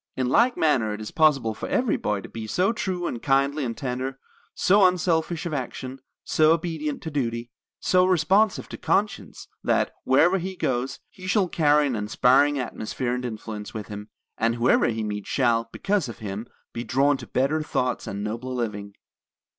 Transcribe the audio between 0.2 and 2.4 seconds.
like manner it is possible for every boy to